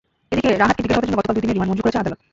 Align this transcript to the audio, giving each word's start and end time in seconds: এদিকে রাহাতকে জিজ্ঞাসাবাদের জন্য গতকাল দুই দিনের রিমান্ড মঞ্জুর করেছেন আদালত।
এদিকে 0.33 0.49
রাহাতকে 0.61 0.81
জিজ্ঞাসাবাদের 0.83 1.05
জন্য 1.07 1.17
গতকাল 1.19 1.33
দুই 1.35 1.41
দিনের 1.43 1.55
রিমান্ড 1.55 1.69
মঞ্জুর 1.71 1.85
করেছেন 1.85 2.01
আদালত। 2.03 2.19